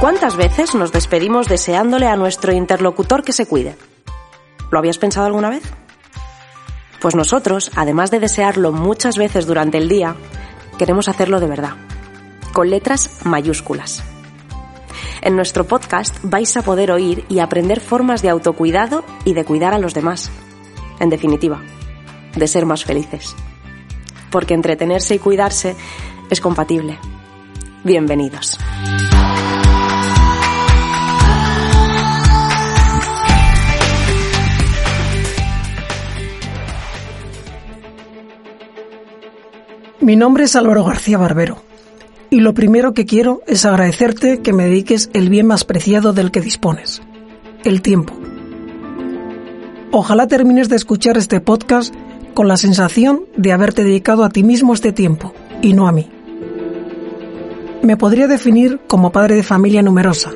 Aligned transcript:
¿Cuántas 0.00 0.36
veces 0.36 0.76
nos 0.76 0.92
despedimos 0.92 1.48
deseándole 1.48 2.06
a 2.06 2.14
nuestro 2.14 2.52
interlocutor 2.52 3.24
que 3.24 3.32
se 3.32 3.46
cuide? 3.46 3.76
¿Lo 4.70 4.78
habías 4.78 4.96
pensado 4.96 5.26
alguna 5.26 5.50
vez? 5.50 5.64
Pues 7.00 7.16
nosotros, 7.16 7.72
además 7.74 8.12
de 8.12 8.20
desearlo 8.20 8.70
muchas 8.70 9.18
veces 9.18 9.44
durante 9.44 9.76
el 9.76 9.88
día, 9.88 10.14
queremos 10.78 11.08
hacerlo 11.08 11.40
de 11.40 11.48
verdad, 11.48 11.72
con 12.52 12.70
letras 12.70 13.10
mayúsculas. 13.24 14.04
En 15.20 15.34
nuestro 15.34 15.66
podcast 15.66 16.16
vais 16.22 16.56
a 16.56 16.62
poder 16.62 16.92
oír 16.92 17.24
y 17.28 17.40
aprender 17.40 17.80
formas 17.80 18.22
de 18.22 18.28
autocuidado 18.28 19.04
y 19.24 19.34
de 19.34 19.44
cuidar 19.44 19.74
a 19.74 19.80
los 19.80 19.94
demás. 19.94 20.30
En 21.00 21.10
definitiva, 21.10 21.60
de 22.36 22.46
ser 22.46 22.66
más 22.66 22.84
felices. 22.84 23.34
Porque 24.30 24.54
entretenerse 24.54 25.16
y 25.16 25.18
cuidarse 25.18 25.74
es 26.30 26.40
compatible. 26.40 27.00
Bienvenidos. 27.82 28.58
Mi 40.08 40.16
nombre 40.16 40.44
es 40.44 40.56
Álvaro 40.56 40.84
García 40.84 41.18
Barbero 41.18 41.58
y 42.30 42.40
lo 42.40 42.54
primero 42.54 42.94
que 42.94 43.04
quiero 43.04 43.42
es 43.46 43.66
agradecerte 43.66 44.40
que 44.40 44.54
me 44.54 44.64
dediques 44.64 45.10
el 45.12 45.28
bien 45.28 45.46
más 45.46 45.64
preciado 45.64 46.14
del 46.14 46.30
que 46.30 46.40
dispones, 46.40 47.02
el 47.62 47.82
tiempo. 47.82 48.14
Ojalá 49.90 50.26
termines 50.26 50.70
de 50.70 50.76
escuchar 50.76 51.18
este 51.18 51.42
podcast 51.42 51.94
con 52.32 52.48
la 52.48 52.56
sensación 52.56 53.24
de 53.36 53.52
haberte 53.52 53.84
dedicado 53.84 54.24
a 54.24 54.30
ti 54.30 54.44
mismo 54.44 54.72
este 54.72 54.92
tiempo 54.92 55.34
y 55.60 55.74
no 55.74 55.86
a 55.86 55.92
mí. 55.92 56.08
Me 57.82 57.98
podría 57.98 58.28
definir 58.28 58.80
como 58.86 59.12
padre 59.12 59.34
de 59.34 59.42
familia 59.42 59.82
numerosa, 59.82 60.30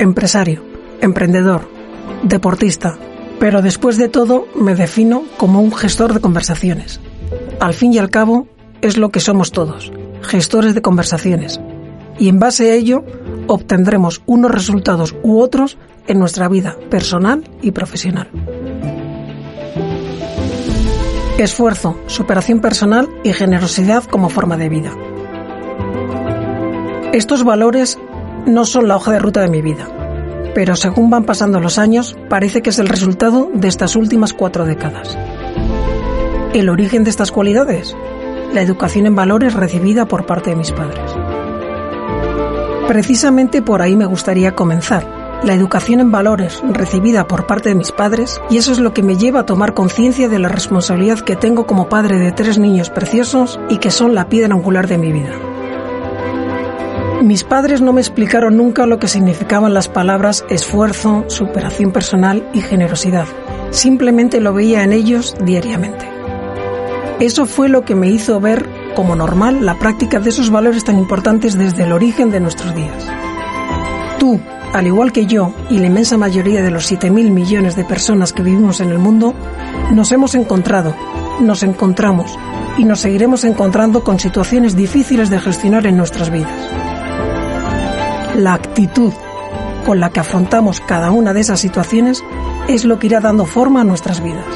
empresario, 0.00 0.64
emprendedor, 1.00 1.68
deportista, 2.24 2.98
pero 3.38 3.62
después 3.62 3.98
de 3.98 4.08
todo 4.08 4.48
me 4.56 4.74
defino 4.74 5.22
como 5.36 5.62
un 5.62 5.72
gestor 5.72 6.12
de 6.12 6.20
conversaciones. 6.20 6.98
Al 7.60 7.74
fin 7.74 7.92
y 7.94 7.98
al 7.98 8.10
cabo, 8.10 8.48
es 8.82 8.96
lo 8.96 9.10
que 9.10 9.20
somos 9.20 9.52
todos, 9.52 9.92
gestores 10.22 10.74
de 10.74 10.82
conversaciones. 10.82 11.60
Y 12.18 12.28
en 12.28 12.38
base 12.38 12.70
a 12.70 12.74
ello 12.74 13.04
obtendremos 13.46 14.22
unos 14.26 14.50
resultados 14.50 15.14
u 15.22 15.40
otros 15.40 15.78
en 16.06 16.18
nuestra 16.18 16.48
vida 16.48 16.76
personal 16.90 17.44
y 17.62 17.70
profesional. 17.70 18.28
Esfuerzo, 21.38 21.96
superación 22.06 22.60
personal 22.60 23.08
y 23.24 23.32
generosidad 23.32 24.04
como 24.04 24.28
forma 24.28 24.56
de 24.56 24.68
vida. 24.68 24.92
Estos 27.12 27.44
valores 27.44 27.98
no 28.46 28.64
son 28.64 28.88
la 28.88 28.96
hoja 28.96 29.12
de 29.12 29.18
ruta 29.18 29.40
de 29.40 29.48
mi 29.48 29.62
vida, 29.62 29.88
pero 30.54 30.76
según 30.76 31.08
van 31.08 31.24
pasando 31.24 31.60
los 31.60 31.78
años 31.78 32.16
parece 32.28 32.62
que 32.62 32.70
es 32.70 32.78
el 32.78 32.88
resultado 32.88 33.50
de 33.54 33.68
estas 33.68 33.96
últimas 33.96 34.32
cuatro 34.32 34.64
décadas. 34.64 35.16
¿El 36.52 36.68
origen 36.68 37.04
de 37.04 37.10
estas 37.10 37.32
cualidades? 37.32 37.96
La 38.52 38.62
educación 38.62 39.06
en 39.06 39.14
valores 39.14 39.54
recibida 39.54 40.06
por 40.06 40.26
parte 40.26 40.50
de 40.50 40.56
mis 40.56 40.72
padres. 40.72 41.00
Precisamente 42.86 43.62
por 43.62 43.80
ahí 43.80 43.96
me 43.96 44.06
gustaría 44.06 44.54
comenzar, 44.54 45.22
la 45.44 45.54
educación 45.54 46.00
en 46.00 46.12
valores 46.12 46.62
recibida 46.70 47.26
por 47.26 47.46
parte 47.46 47.70
de 47.70 47.74
mis 47.74 47.90
padres 47.90 48.40
y 48.48 48.58
eso 48.58 48.70
es 48.70 48.78
lo 48.78 48.92
que 48.92 49.02
me 49.02 49.16
lleva 49.16 49.40
a 49.40 49.46
tomar 49.46 49.74
conciencia 49.74 50.28
de 50.28 50.38
la 50.38 50.48
responsabilidad 50.48 51.20
que 51.20 51.34
tengo 51.34 51.66
como 51.66 51.88
padre 51.88 52.18
de 52.18 52.30
tres 52.32 52.58
niños 52.58 52.90
preciosos 52.90 53.58
y 53.68 53.78
que 53.78 53.90
son 53.90 54.14
la 54.14 54.28
piedra 54.28 54.54
angular 54.54 54.86
de 54.86 54.98
mi 54.98 55.10
vida. 55.10 55.32
Mis 57.22 57.44
padres 57.44 57.80
no 57.80 57.92
me 57.92 58.00
explicaron 58.00 58.56
nunca 58.56 58.84
lo 58.86 58.98
que 58.98 59.08
significaban 59.08 59.74
las 59.74 59.88
palabras 59.88 60.44
esfuerzo, 60.48 61.24
superación 61.28 61.92
personal 61.92 62.48
y 62.52 62.60
generosidad. 62.60 63.26
Simplemente 63.70 64.40
lo 64.40 64.52
veía 64.52 64.82
en 64.82 64.92
ellos 64.92 65.36
diariamente. 65.40 66.11
Eso 67.20 67.46
fue 67.46 67.68
lo 67.68 67.84
que 67.84 67.94
me 67.94 68.08
hizo 68.08 68.40
ver 68.40 68.68
como 68.94 69.16
normal 69.16 69.64
la 69.64 69.78
práctica 69.78 70.20
de 70.20 70.30
esos 70.30 70.50
valores 70.50 70.84
tan 70.84 70.98
importantes 70.98 71.56
desde 71.56 71.84
el 71.84 71.92
origen 71.92 72.30
de 72.30 72.40
nuestros 72.40 72.74
días. 72.74 73.06
Tú, 74.18 74.40
al 74.72 74.86
igual 74.86 75.12
que 75.12 75.26
yo 75.26 75.52
y 75.70 75.78
la 75.78 75.86
inmensa 75.86 76.16
mayoría 76.16 76.62
de 76.62 76.70
los 76.70 76.90
7.000 76.90 77.30
millones 77.30 77.76
de 77.76 77.84
personas 77.84 78.32
que 78.32 78.42
vivimos 78.42 78.80
en 78.80 78.90
el 78.90 78.98
mundo, 78.98 79.34
nos 79.92 80.12
hemos 80.12 80.34
encontrado, 80.34 80.94
nos 81.40 81.62
encontramos 81.62 82.38
y 82.78 82.84
nos 82.84 83.00
seguiremos 83.00 83.44
encontrando 83.44 84.02
con 84.02 84.18
situaciones 84.18 84.76
difíciles 84.76 85.30
de 85.30 85.40
gestionar 85.40 85.86
en 85.86 85.96
nuestras 85.96 86.30
vidas. 86.30 86.52
La 88.36 88.54
actitud 88.54 89.12
con 89.84 90.00
la 90.00 90.10
que 90.10 90.20
afrontamos 90.20 90.80
cada 90.80 91.10
una 91.10 91.32
de 91.32 91.40
esas 91.40 91.60
situaciones 91.60 92.22
es 92.68 92.84
lo 92.84 92.98
que 92.98 93.08
irá 93.08 93.20
dando 93.20 93.44
forma 93.44 93.80
a 93.80 93.84
nuestras 93.84 94.22
vidas. 94.22 94.46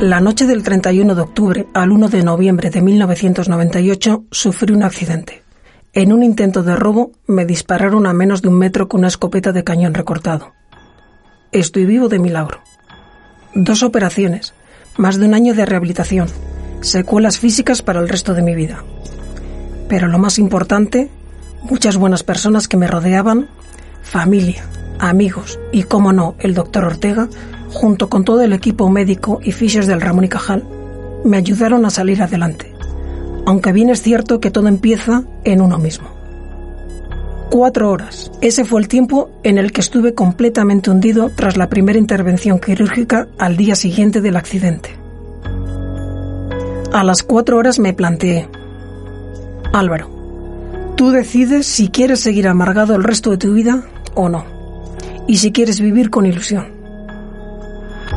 La 0.00 0.20
noche 0.20 0.46
del 0.46 0.62
31 0.62 1.16
de 1.16 1.20
octubre 1.20 1.66
al 1.74 1.90
1 1.90 2.08
de 2.08 2.22
noviembre 2.22 2.70
de 2.70 2.80
1998 2.80 4.26
sufrí 4.30 4.72
un 4.72 4.84
accidente. 4.84 5.42
En 5.92 6.12
un 6.12 6.22
intento 6.22 6.62
de 6.62 6.76
robo 6.76 7.10
me 7.26 7.44
dispararon 7.44 8.06
a 8.06 8.12
menos 8.12 8.40
de 8.40 8.46
un 8.46 8.58
metro 8.58 8.88
con 8.88 9.00
una 9.00 9.08
escopeta 9.08 9.50
de 9.50 9.64
cañón 9.64 9.94
recortado. 9.94 10.52
Estoy 11.50 11.84
vivo 11.84 12.08
de 12.08 12.20
milagro. 12.20 12.60
Dos 13.56 13.82
operaciones, 13.82 14.54
más 14.96 15.18
de 15.18 15.26
un 15.26 15.34
año 15.34 15.52
de 15.52 15.66
rehabilitación, 15.66 16.28
secuelas 16.80 17.40
físicas 17.40 17.82
para 17.82 17.98
el 17.98 18.08
resto 18.08 18.34
de 18.34 18.42
mi 18.42 18.54
vida. 18.54 18.84
Pero 19.88 20.06
lo 20.06 20.20
más 20.20 20.38
importante, 20.38 21.10
muchas 21.64 21.96
buenas 21.96 22.22
personas 22.22 22.68
que 22.68 22.76
me 22.76 22.86
rodeaban, 22.86 23.48
familia, 24.02 24.64
amigos 25.00 25.58
y, 25.72 25.82
como 25.82 26.12
no, 26.12 26.36
el 26.38 26.54
doctor 26.54 26.84
Ortega, 26.84 27.28
junto 27.70 28.08
con 28.08 28.24
todo 28.24 28.42
el 28.42 28.52
equipo 28.52 28.88
médico 28.88 29.40
y 29.42 29.52
fisios 29.52 29.86
del 29.86 30.00
Ramón 30.00 30.24
y 30.24 30.28
Cajal, 30.28 30.64
me 31.24 31.36
ayudaron 31.36 31.84
a 31.84 31.90
salir 31.90 32.22
adelante, 32.22 32.72
aunque 33.46 33.72
bien 33.72 33.90
es 33.90 34.02
cierto 34.02 34.40
que 34.40 34.50
todo 34.50 34.68
empieza 34.68 35.24
en 35.44 35.60
uno 35.60 35.78
mismo. 35.78 36.08
Cuatro 37.50 37.90
horas. 37.90 38.30
Ese 38.42 38.64
fue 38.64 38.80
el 38.80 38.88
tiempo 38.88 39.30
en 39.42 39.56
el 39.56 39.72
que 39.72 39.80
estuve 39.80 40.12
completamente 40.12 40.90
hundido 40.90 41.30
tras 41.34 41.56
la 41.56 41.70
primera 41.70 41.98
intervención 41.98 42.58
quirúrgica 42.58 43.26
al 43.38 43.56
día 43.56 43.74
siguiente 43.74 44.20
del 44.20 44.36
accidente. 44.36 44.90
A 46.92 47.04
las 47.04 47.22
cuatro 47.22 47.56
horas 47.56 47.78
me 47.78 47.94
planteé, 47.94 48.48
Álvaro, 49.72 50.10
tú 50.96 51.10
decides 51.10 51.66
si 51.66 51.88
quieres 51.88 52.20
seguir 52.20 52.48
amargado 52.48 52.94
el 52.94 53.04
resto 53.04 53.30
de 53.30 53.38
tu 53.38 53.52
vida 53.52 53.82
o 54.14 54.28
no, 54.28 54.44
y 55.26 55.38
si 55.38 55.52
quieres 55.52 55.80
vivir 55.80 56.10
con 56.10 56.26
ilusión. 56.26 56.77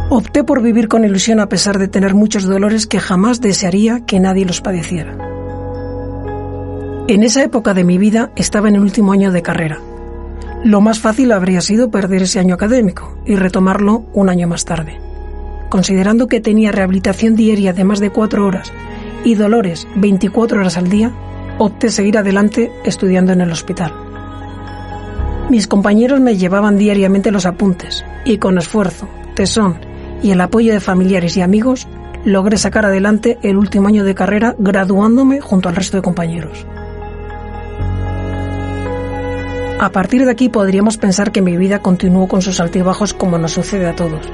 Opté 0.09 0.43
por 0.43 0.61
vivir 0.61 0.87
con 0.87 1.05
ilusión 1.05 1.39
a 1.39 1.49
pesar 1.49 1.79
de 1.79 1.87
tener 1.87 2.13
muchos 2.13 2.43
dolores 2.43 2.87
que 2.87 2.99
jamás 2.99 3.41
desearía 3.41 4.01
que 4.05 4.19
nadie 4.19 4.45
los 4.45 4.61
padeciera. 4.61 5.17
En 7.07 7.23
esa 7.23 7.43
época 7.43 7.73
de 7.73 7.83
mi 7.83 7.97
vida 7.97 8.31
estaba 8.35 8.69
en 8.69 8.75
el 8.75 8.81
último 8.81 9.11
año 9.11 9.31
de 9.31 9.41
carrera. 9.41 9.79
Lo 10.63 10.79
más 10.79 10.99
fácil 10.99 11.31
habría 11.31 11.61
sido 11.61 11.89
perder 11.89 12.23
ese 12.23 12.39
año 12.39 12.55
académico 12.55 13.17
y 13.25 13.35
retomarlo 13.35 14.05
un 14.13 14.29
año 14.29 14.47
más 14.47 14.63
tarde. 14.65 14.99
Considerando 15.69 16.27
que 16.27 16.41
tenía 16.41 16.71
rehabilitación 16.71 17.35
diaria 17.35 17.73
de 17.73 17.83
más 17.83 17.99
de 17.99 18.11
cuatro 18.11 18.45
horas 18.45 18.71
y 19.23 19.35
dolores 19.35 19.87
24 19.95 20.59
horas 20.59 20.77
al 20.77 20.89
día, 20.89 21.11
opté 21.57 21.89
seguir 21.89 22.17
adelante 22.17 22.71
estudiando 22.83 23.33
en 23.33 23.41
el 23.41 23.51
hospital. 23.51 23.93
Mis 25.49 25.67
compañeros 25.67 26.19
me 26.19 26.37
llevaban 26.37 26.77
diariamente 26.77 27.31
los 27.31 27.45
apuntes 27.45 28.05
y 28.23 28.37
con 28.37 28.57
esfuerzo, 28.57 29.07
tesón 29.35 29.79
y 30.21 30.31
el 30.31 30.41
apoyo 30.41 30.73
de 30.73 30.79
familiares 30.79 31.35
y 31.37 31.41
amigos, 31.41 31.87
logré 32.25 32.57
sacar 32.57 32.85
adelante 32.85 33.37
el 33.41 33.57
último 33.57 33.87
año 33.87 34.03
de 34.03 34.15
carrera 34.15 34.55
graduándome 34.57 35.41
junto 35.41 35.69
al 35.69 35.75
resto 35.75 35.97
de 35.97 36.03
compañeros. 36.03 36.65
A 39.79 39.89
partir 39.89 40.25
de 40.25 40.31
aquí 40.31 40.47
podríamos 40.47 40.97
pensar 40.97 41.31
que 41.31 41.41
mi 41.41 41.57
vida 41.57 41.79
continuó 41.79 42.27
con 42.27 42.43
sus 42.43 42.59
altibajos 42.59 43.15
como 43.15 43.39
nos 43.39 43.53
sucede 43.53 43.87
a 43.87 43.95
todos, 43.95 44.29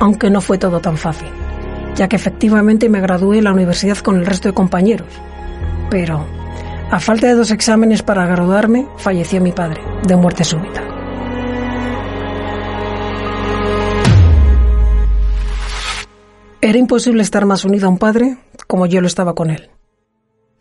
aunque 0.00 0.28
no 0.28 0.40
fue 0.40 0.58
todo 0.58 0.80
tan 0.80 0.96
fácil, 0.96 1.28
ya 1.94 2.08
que 2.08 2.16
efectivamente 2.16 2.88
me 2.88 3.00
gradué 3.00 3.38
en 3.38 3.44
la 3.44 3.52
universidad 3.52 3.98
con 3.98 4.16
el 4.16 4.26
resto 4.26 4.48
de 4.48 4.54
compañeros. 4.54 5.08
Pero, 5.88 6.26
a 6.90 6.98
falta 6.98 7.28
de 7.28 7.34
dos 7.34 7.52
exámenes 7.52 8.02
para 8.02 8.26
graduarme, 8.26 8.86
falleció 8.96 9.40
mi 9.40 9.52
padre, 9.52 9.80
de 10.04 10.16
muerte 10.16 10.42
súbita. 10.42 10.87
Era 16.68 16.76
imposible 16.76 17.22
estar 17.22 17.46
más 17.46 17.64
unido 17.64 17.86
a 17.86 17.88
un 17.88 17.96
padre 17.96 18.36
como 18.66 18.84
yo 18.84 19.00
lo 19.00 19.06
estaba 19.06 19.34
con 19.34 19.48
él. 19.48 19.70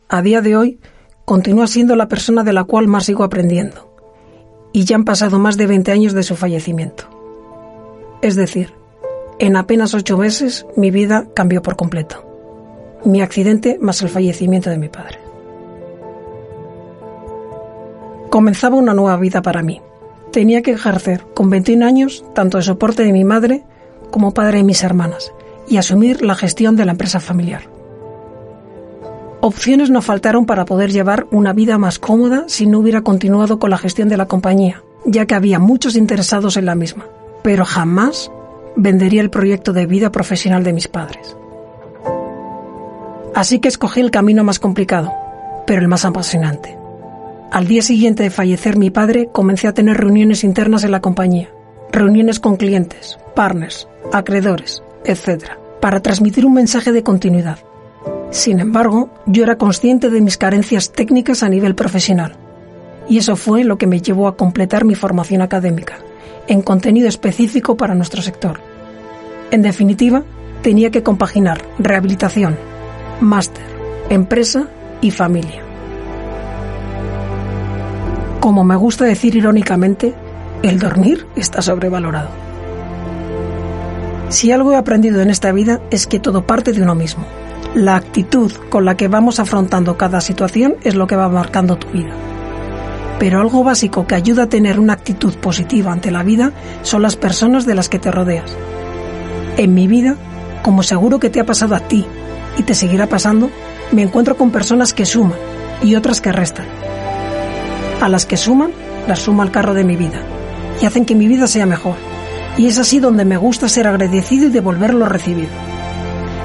A 0.07 0.21
día 0.21 0.39
de 0.39 0.55
hoy, 0.55 0.79
continúa 1.25 1.67
siendo 1.67 1.97
la 1.97 2.07
persona 2.07 2.45
de 2.45 2.53
la 2.53 2.63
cual 2.63 2.87
más 2.87 3.07
sigo 3.07 3.25
aprendiendo. 3.25 3.93
Y 4.71 4.85
ya 4.85 4.95
han 4.95 5.03
pasado 5.03 5.37
más 5.37 5.57
de 5.57 5.67
20 5.67 5.91
años 5.91 6.13
de 6.13 6.23
su 6.23 6.37
fallecimiento. 6.37 7.09
Es 8.21 8.37
decir, 8.37 8.73
en 9.37 9.57
apenas 9.57 9.93
ocho 9.95 10.17
meses 10.17 10.65
mi 10.77 10.91
vida 10.91 11.27
cambió 11.33 11.61
por 11.61 11.75
completo. 11.75 12.23
Mi 13.03 13.19
accidente 13.21 13.77
más 13.81 14.01
el 14.01 14.07
fallecimiento 14.07 14.69
de 14.69 14.77
mi 14.77 14.87
padre. 14.87 15.19
Comenzaba 18.29 18.77
una 18.77 18.93
nueva 18.93 19.17
vida 19.17 19.41
para 19.41 19.61
mí. 19.61 19.81
Tenía 20.31 20.61
que 20.61 20.71
ejercer 20.71 21.25
con 21.33 21.49
21 21.49 21.85
años 21.85 22.23
tanto 22.33 22.59
de 22.59 22.63
soporte 22.63 23.03
de 23.03 23.11
mi 23.11 23.25
madre 23.25 23.65
como 24.09 24.33
padre 24.33 24.59
de 24.59 24.63
mis 24.63 24.83
hermanas 24.83 25.33
y 25.67 25.77
asumir 25.77 26.21
la 26.23 26.35
gestión 26.35 26.75
de 26.75 26.85
la 26.85 26.91
empresa 26.91 27.19
familiar. 27.19 27.63
Opciones 29.39 29.89
no 29.89 30.01
faltaron 30.01 30.45
para 30.45 30.65
poder 30.65 30.91
llevar 30.91 31.27
una 31.31 31.53
vida 31.53 31.77
más 31.77 31.99
cómoda 31.99 32.45
si 32.47 32.65
no 32.65 32.79
hubiera 32.79 33.01
continuado 33.01 33.59
con 33.59 33.69
la 33.69 33.77
gestión 33.77 34.09
de 34.09 34.17
la 34.17 34.27
compañía, 34.27 34.83
ya 35.05 35.25
que 35.25 35.35
había 35.35 35.59
muchos 35.59 35.95
interesados 35.95 36.57
en 36.57 36.65
la 36.65 36.75
misma, 36.75 37.05
pero 37.43 37.63
jamás 37.63 38.31
vendería 38.75 39.21
el 39.21 39.29
proyecto 39.29 39.73
de 39.73 39.85
vida 39.85 40.11
profesional 40.11 40.63
de 40.63 40.73
mis 40.73 40.87
padres. 40.87 41.37
Así 43.35 43.59
que 43.59 43.67
escogí 43.67 44.01
el 44.01 44.09
camino 44.09 44.43
más 44.43 44.59
complicado, 44.59 45.13
pero 45.67 45.81
el 45.81 45.87
más 45.87 46.05
apasionante. 46.05 46.75
Al 47.51 47.67
día 47.67 47.83
siguiente 47.83 48.23
de 48.23 48.29
fallecer 48.31 48.77
mi 48.77 48.89
padre, 48.89 49.29
comencé 49.31 49.67
a 49.67 49.73
tener 49.73 49.97
reuniones 49.97 50.43
internas 50.43 50.83
en 50.83 50.91
la 50.91 51.01
compañía, 51.01 51.49
reuniones 51.91 52.39
con 52.39 52.57
clientes, 52.57 53.19
partners, 53.35 53.87
acreedores, 54.11 54.83
etc., 55.05 55.51
para 55.81 56.01
transmitir 56.01 56.45
un 56.45 56.53
mensaje 56.53 56.91
de 56.91 57.03
continuidad. 57.03 57.59
Sin 58.31 58.59
embargo, 58.59 59.09
yo 59.25 59.43
era 59.43 59.57
consciente 59.57 60.09
de 60.09 60.21
mis 60.21 60.37
carencias 60.37 60.91
técnicas 60.91 61.43
a 61.43 61.49
nivel 61.49 61.75
profesional, 61.75 62.35
y 63.07 63.17
eso 63.17 63.35
fue 63.35 63.63
lo 63.63 63.77
que 63.77 63.87
me 63.87 64.01
llevó 64.01 64.27
a 64.27 64.35
completar 64.35 64.85
mi 64.85 64.95
formación 64.95 65.41
académica, 65.41 65.99
en 66.47 66.61
contenido 66.61 67.07
específico 67.07 67.77
para 67.77 67.95
nuestro 67.95 68.21
sector. 68.21 68.59
En 69.51 69.61
definitiva, 69.61 70.23
tenía 70.61 70.91
que 70.91 71.03
compaginar 71.03 71.61
rehabilitación, 71.79 72.57
máster, 73.21 73.63
empresa 74.09 74.67
y 75.01 75.11
familia. 75.11 75.63
Como 78.39 78.63
me 78.63 78.75
gusta 78.75 79.05
decir 79.05 79.35
irónicamente, 79.35 80.13
el 80.63 80.79
dormir 80.79 81.25
está 81.35 81.61
sobrevalorado. 81.61 82.29
Si 84.29 84.51
algo 84.51 84.73
he 84.73 84.75
aprendido 84.75 85.21
en 85.21 85.29
esta 85.29 85.53
vida 85.53 85.79
es 85.89 86.05
que 86.05 86.19
todo 86.19 86.45
parte 86.45 86.73
de 86.73 86.81
uno 86.81 86.95
mismo. 86.95 87.25
La 87.75 87.95
actitud 87.95 88.51
con 88.69 88.83
la 88.83 88.97
que 88.97 89.07
vamos 89.07 89.39
afrontando 89.39 89.97
cada 89.97 90.19
situación 90.19 90.75
es 90.83 90.95
lo 90.95 91.07
que 91.07 91.15
va 91.15 91.29
marcando 91.29 91.77
tu 91.77 91.87
vida. 91.87 92.11
Pero 93.19 93.39
algo 93.39 93.63
básico 93.63 94.05
que 94.05 94.15
ayuda 94.15 94.43
a 94.43 94.49
tener 94.49 94.79
una 94.79 94.93
actitud 94.93 95.33
positiva 95.35 95.91
ante 95.93 96.11
la 96.11 96.23
vida 96.23 96.51
son 96.81 97.01
las 97.01 97.15
personas 97.15 97.65
de 97.65 97.75
las 97.75 97.87
que 97.87 97.99
te 97.99 98.11
rodeas. 98.11 98.51
En 99.55 99.73
mi 99.73 99.87
vida, 99.87 100.15
como 100.61 100.83
seguro 100.83 101.19
que 101.19 101.29
te 101.29 101.39
ha 101.39 101.45
pasado 101.45 101.73
a 101.73 101.79
ti 101.79 102.05
y 102.57 102.63
te 102.63 102.75
seguirá 102.75 103.07
pasando, 103.07 103.49
me 103.91 104.01
encuentro 104.01 104.35
con 104.35 104.51
personas 104.51 104.93
que 104.93 105.05
suman 105.05 105.39
y 105.81 105.95
otras 105.95 106.19
que 106.19 106.33
restan. 106.33 106.65
A 108.01 108.09
las 108.09 108.25
que 108.25 108.35
suman, 108.35 108.71
las 109.07 109.19
sumo 109.19 109.41
al 109.41 109.51
carro 109.51 109.73
de 109.73 109.85
mi 109.85 109.95
vida 109.95 110.21
y 110.81 110.85
hacen 110.85 111.05
que 111.05 111.15
mi 111.15 111.27
vida 111.27 111.47
sea 111.47 111.65
mejor. 111.65 111.95
Y 112.57 112.67
es 112.67 112.79
así 112.79 112.99
donde 112.99 113.23
me 113.23 113.37
gusta 113.37 113.69
ser 113.69 113.87
agradecido 113.87 114.47
y 114.47 114.49
devolver 114.49 114.93
lo 114.93 115.05
recibido. 115.05 115.51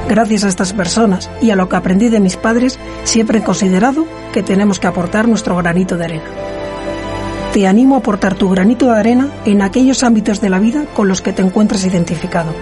Gracias 0.08 0.44
a 0.44 0.48
estas 0.48 0.72
personas 0.72 1.30
y 1.40 1.50
a 1.50 1.56
lo 1.56 1.68
que 1.68 1.76
aprendí 1.76 2.10
de 2.10 2.20
mis 2.20 2.36
padres, 2.36 2.78
siempre 3.04 3.38
he 3.38 3.42
considerado 3.42 4.04
que 4.32 4.42
tenemos 4.42 4.78
que 4.78 4.86
aportar 4.86 5.26
nuestro 5.26 5.56
granito 5.56 5.96
de 5.96 6.04
arena. 6.04 6.24
Te 7.52 7.66
animo 7.66 7.94
a 7.94 7.98
aportar 7.98 8.34
tu 8.34 8.48
granito 8.50 8.86
de 8.86 8.98
arena 8.98 9.30
en 9.44 9.62
aquellos 9.62 10.02
ámbitos 10.02 10.40
de 10.40 10.50
la 10.50 10.58
vida 10.58 10.84
con 10.94 11.08
los 11.08 11.22
que 11.22 11.32
te 11.32 11.42
encuentres 11.42 11.84
identificado. 11.84 12.52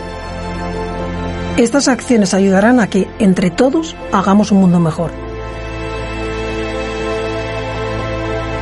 Estas 1.56 1.88
acciones 1.88 2.34
ayudarán 2.34 2.80
a 2.80 2.88
que, 2.88 3.08
entre 3.18 3.50
todos, 3.50 3.96
hagamos 4.12 4.52
un 4.52 4.60
mundo 4.60 4.80
mejor. 4.80 5.29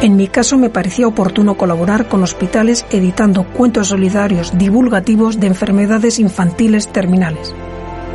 En 0.00 0.14
mi 0.14 0.28
caso 0.28 0.56
me 0.56 0.70
parecía 0.70 1.08
oportuno 1.08 1.56
colaborar 1.56 2.08
con 2.08 2.22
hospitales 2.22 2.86
editando 2.92 3.42
cuentos 3.42 3.88
solidarios 3.88 4.56
divulgativos 4.56 5.40
de 5.40 5.48
enfermedades 5.48 6.20
infantiles 6.20 6.86
terminales, 6.86 7.52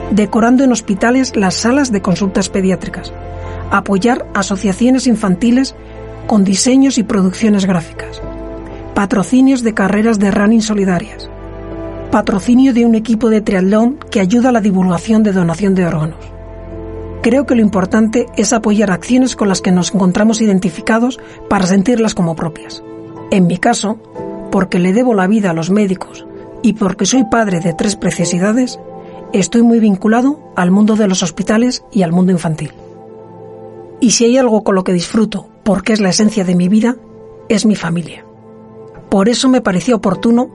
decorando 0.10 0.64
en 0.64 0.72
hospitales 0.72 1.36
las 1.36 1.56
salas 1.56 1.92
de 1.92 2.02
consultas 2.02 2.48
pediátricas, 2.48 3.12
apoyar 3.70 4.26
asociaciones 4.34 5.08
infantiles 5.08 5.76
con 6.26 6.46
diseños 6.46 6.98
y 6.98 7.04
producciones 7.04 7.66
gráficas, 7.66 8.22
patrocinios 8.96 9.62
de 9.62 9.74
carreras 9.74 10.20
de 10.20 10.32
running 10.32 10.62
solidarias, 10.62 11.30
patrocinio 12.12 12.74
de 12.74 12.86
un 12.86 12.96
equipo 12.96 13.30
de 13.30 13.42
triatlón 13.42 14.00
que 14.10 14.22
ayuda 14.22 14.50
a 14.50 14.54
la 14.54 14.62
divulgación 14.62 15.22
de 15.22 15.34
donación 15.34 15.76
de 15.76 15.86
órganos. 15.86 16.33
Creo 17.24 17.46
que 17.46 17.56
lo 17.56 17.62
importante 17.62 18.26
es 18.36 18.52
apoyar 18.52 18.92
acciones 18.92 19.38
con 19.38 19.48
las 19.48 19.62
que 19.62 19.72
nos 19.72 19.94
encontramos 19.94 20.42
identificados 20.42 21.22
para 21.50 21.66
sentirlas 21.66 22.16
como 22.16 22.36
propias. 22.36 22.84
En 23.32 23.48
mi 23.48 23.58
caso, 23.58 23.98
porque 24.52 24.78
le 24.78 24.92
debo 24.92 25.14
la 25.14 25.26
vida 25.26 25.52
a 25.52 25.54
los 25.54 25.70
médicos 25.70 26.28
y 26.62 26.74
porque 26.74 27.06
soy 27.06 27.24
padre 27.24 27.62
de 27.62 27.72
tres 27.72 27.96
preciosidades, 27.96 28.78
estoy 29.32 29.62
muy 29.62 29.80
vinculado 29.80 30.38
al 30.58 30.70
mundo 30.70 30.98
de 30.98 31.08
los 31.08 31.24
hospitales 31.24 31.86
y 31.94 32.02
al 32.02 32.12
mundo 32.12 32.34
infantil. 32.34 32.74
Y 34.02 34.12
si 34.12 34.26
hay 34.26 34.38
algo 34.38 34.66
con 34.66 34.76
lo 34.76 34.84
que 34.84 34.92
disfruto 34.92 35.48
porque 35.64 35.94
es 35.94 36.02
la 36.02 36.10
esencia 36.10 36.44
de 36.44 36.56
mi 36.56 36.68
vida, 36.68 36.98
es 37.48 37.66
mi 37.66 37.78
familia. 37.78 38.26
Por 39.10 39.30
eso 39.30 39.48
me 39.48 39.62
pareció 39.62 39.96
oportuno 39.96 40.50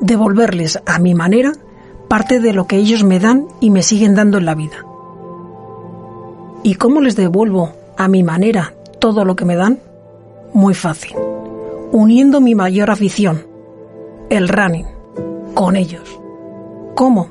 devolverles 0.00 0.80
a 0.86 0.98
mi 0.98 1.14
manera 1.14 1.52
parte 2.08 2.40
de 2.40 2.54
lo 2.54 2.66
que 2.66 2.76
ellos 2.76 3.04
me 3.04 3.20
dan 3.20 3.46
y 3.60 3.68
me 3.68 3.82
siguen 3.82 4.14
dando 4.14 4.38
en 4.38 4.46
la 4.46 4.54
vida. 4.54 4.86
¿Y 6.64 6.74
cómo 6.74 7.00
les 7.00 7.14
devuelvo 7.14 7.72
a 7.96 8.08
mi 8.08 8.24
manera 8.24 8.74
todo 8.98 9.24
lo 9.24 9.36
que 9.36 9.44
me 9.44 9.54
dan? 9.54 9.78
Muy 10.52 10.74
fácil. 10.74 11.16
Uniendo 11.92 12.40
mi 12.40 12.56
mayor 12.56 12.90
afición, 12.90 13.46
el 14.30 14.48
running, 14.48 14.86
con 15.54 15.76
ellos. 15.76 16.18
¿Cómo? 16.96 17.30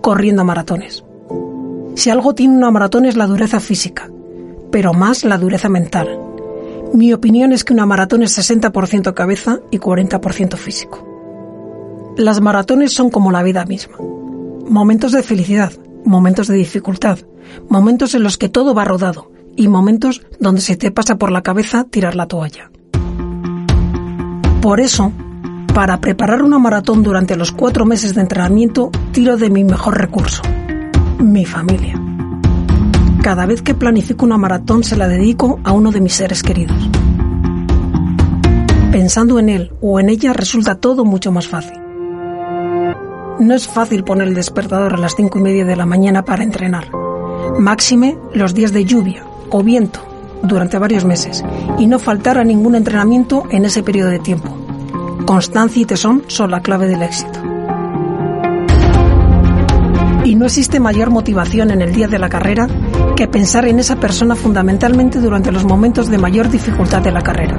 Corriendo 0.00 0.44
maratones. 0.44 1.04
Si 1.96 2.08
algo 2.08 2.34
tiene 2.34 2.56
una 2.56 2.70
maratón 2.70 3.04
es 3.04 3.16
la 3.16 3.26
dureza 3.26 3.60
física, 3.60 4.10
pero 4.70 4.94
más 4.94 5.24
la 5.24 5.36
dureza 5.36 5.68
mental 5.68 6.28
mi 6.92 7.12
opinión 7.12 7.52
es 7.52 7.64
que 7.64 7.74
una 7.74 7.84
maratón 7.84 8.22
es 8.22 8.38
60% 8.38 9.12
cabeza 9.12 9.60
y 9.70 9.78
40% 9.78 10.56
físico. 10.56 11.04
Las 12.16 12.40
maratones 12.40 12.92
son 12.92 13.10
como 13.10 13.30
la 13.30 13.42
vida 13.42 13.64
misma. 13.66 13.98
Momentos 13.98 15.12
de 15.12 15.22
felicidad, 15.22 15.72
momentos 16.04 16.48
de 16.48 16.54
dificultad, 16.54 17.18
momentos 17.68 18.14
en 18.14 18.22
los 18.22 18.38
que 18.38 18.48
todo 18.48 18.74
va 18.74 18.84
rodado 18.84 19.30
y 19.56 19.68
momentos 19.68 20.22
donde 20.38 20.60
se 20.60 20.76
te 20.76 20.90
pasa 20.90 21.16
por 21.16 21.32
la 21.32 21.42
cabeza 21.42 21.84
tirar 21.84 22.14
la 22.14 22.26
toalla. 22.26 22.70
Por 24.62 24.80
eso, 24.80 25.12
para 25.74 26.00
preparar 26.00 26.42
una 26.42 26.58
maratón 26.58 27.02
durante 27.02 27.36
los 27.36 27.52
cuatro 27.52 27.86
meses 27.86 28.14
de 28.14 28.20
entrenamiento, 28.20 28.90
tiro 29.12 29.36
de 29.36 29.50
mi 29.50 29.64
mejor 29.64 29.98
recurso, 29.98 30.42
mi 31.18 31.44
familia. 31.44 32.00
Cada 33.22 33.46
vez 33.46 33.62
que 33.62 33.74
planifico 33.74 34.24
una 34.24 34.38
maratón 34.38 34.84
se 34.84 34.96
la 34.96 35.08
dedico 35.08 35.60
a 35.64 35.72
uno 35.72 35.90
de 35.90 36.00
mis 36.00 36.14
seres 36.14 36.42
queridos. 36.42 36.76
Pensando 38.92 39.38
en 39.38 39.48
él 39.48 39.72
o 39.80 40.00
en 40.00 40.08
ella 40.08 40.32
resulta 40.32 40.76
todo 40.76 41.04
mucho 41.04 41.30
más 41.30 41.46
fácil. 41.46 41.78
No 43.38 43.54
es 43.54 43.68
fácil 43.68 44.02
poner 44.02 44.28
el 44.28 44.34
despertador 44.34 44.94
a 44.94 44.98
las 44.98 45.14
cinco 45.14 45.38
y 45.38 45.42
media 45.42 45.64
de 45.64 45.76
la 45.76 45.86
mañana 45.86 46.24
para 46.24 46.42
entrenar. 46.42 46.88
Máxime 47.58 48.16
los 48.34 48.54
días 48.54 48.72
de 48.72 48.84
lluvia 48.84 49.24
o 49.50 49.62
viento 49.62 50.00
durante 50.42 50.78
varios 50.78 51.04
meses 51.04 51.44
y 51.78 51.86
no 51.86 51.98
faltar 51.98 52.38
a 52.38 52.44
ningún 52.44 52.74
entrenamiento 52.74 53.44
en 53.50 53.64
ese 53.64 53.82
periodo 53.82 54.10
de 54.10 54.18
tiempo. 54.18 54.56
Constancia 55.26 55.82
y 55.82 55.84
tesón 55.84 56.22
son 56.28 56.50
la 56.50 56.60
clave 56.60 56.86
del 56.86 57.02
éxito. 57.02 57.40
Y 60.24 60.34
no 60.34 60.46
existe 60.46 60.78
mayor 60.78 61.10
motivación 61.10 61.70
en 61.70 61.80
el 61.80 61.94
día 61.94 62.08
de 62.08 62.18
la 62.18 62.28
carrera 62.28 62.68
que 63.16 63.28
pensar 63.28 63.66
en 63.66 63.78
esa 63.78 63.96
persona 63.96 64.34
fundamentalmente 64.36 65.20
durante 65.20 65.52
los 65.52 65.64
momentos 65.64 66.08
de 66.08 66.18
mayor 66.18 66.50
dificultad 66.50 67.02
de 67.02 67.12
la 67.12 67.22
carrera. 67.22 67.56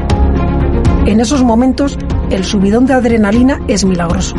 En 1.06 1.20
esos 1.20 1.44
momentos, 1.44 1.98
el 2.30 2.44
subidón 2.44 2.86
de 2.86 2.94
adrenalina 2.94 3.60
es 3.68 3.84
milagroso, 3.86 4.36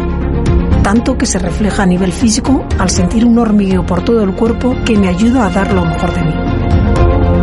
tanto 0.82 1.16
que 1.16 1.26
se 1.26 1.38
refleja 1.38 1.82
a 1.82 1.87
nivel 1.87 2.12
físico 2.12 2.64
al 2.78 2.90
sentir 2.90 3.25
un 3.25 3.38
hormigueo 3.38 3.84
por 3.84 4.02
todo 4.02 4.22
el 4.22 4.34
cuerpo 4.34 4.75
que 4.84 4.96
me 4.96 5.08
ayuda 5.08 5.46
a 5.46 5.50
dar 5.50 5.72
lo 5.72 5.84
mejor 5.84 6.12
de 6.14 6.22
mí. 6.22 6.34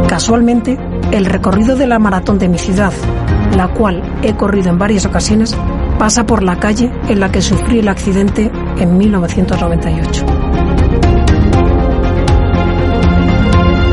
Casualmente, 0.08 0.78
el 1.12 1.26
recorrido 1.26 1.76
de 1.76 1.88
la 1.88 2.00
maratón 2.00 2.40
de 2.40 2.50
mi 2.50 2.58
ciudad, 2.58 2.94
la 3.56 3.68
cual 3.68 4.02
he 4.24 4.34
corrido 4.36 4.70
en 4.70 4.78
varias 4.78 5.06
ocasiones, 5.06 5.56
pasa 5.98 6.26
por 6.26 6.44
la 6.44 6.60
calle 6.60 6.92
en 7.08 7.20
la 7.20 7.32
que 7.32 7.42
sufrí 7.42 7.80
el 7.80 7.88
accidente 7.88 8.52
en 8.78 8.98
1998. 8.98 10.26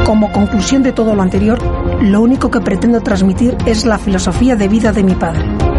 Como 0.05 0.33
conclusión 0.33 0.83
de 0.83 0.93
todo 0.93 1.15
lo 1.15 1.23
anterior, 1.23 1.59
lo 2.03 2.21
único 2.21 2.51
que 2.51 2.61
pretendo 2.61 3.01
transmitir 3.01 3.57
es 3.67 3.85
la 3.85 3.99
filosofía 3.99 4.55
de 4.55 4.69
vida 4.69 4.93
de 4.93 5.03
mi 5.03 5.15
padre. 5.15 5.74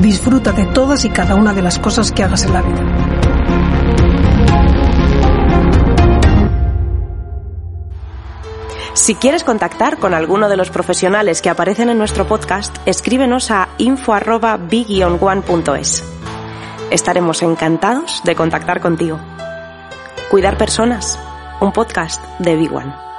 Disfruta 0.00 0.52
de 0.52 0.64
todas 0.66 1.04
y 1.04 1.10
cada 1.10 1.34
una 1.34 1.52
de 1.52 1.62
las 1.62 1.78
cosas 1.78 2.12
que 2.12 2.24
hagas 2.24 2.44
en 2.44 2.52
la 2.52 2.62
vida. 2.62 2.82
Si 8.94 9.14
quieres 9.16 9.42
contactar 9.42 9.98
con 9.98 10.14
alguno 10.14 10.48
de 10.48 10.56
los 10.56 10.70
profesionales 10.70 11.42
que 11.42 11.50
aparecen 11.50 11.88
en 11.88 11.98
nuestro 11.98 12.24
podcast, 12.26 12.76
escríbenos 12.86 13.50
a 13.50 13.70
info@big-one.es. 13.78 16.04
Estaremos 16.90 17.42
encantados 17.42 18.22
de 18.24 18.36
contactar 18.36 18.80
contigo. 18.80 19.18
Cuidar 20.30 20.56
personas, 20.56 21.18
un 21.60 21.72
podcast 21.72 22.22
de 22.38 22.54
Big 22.56 22.72
One. 22.72 23.11